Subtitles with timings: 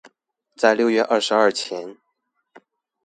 [0.57, 1.95] 在六月二十二前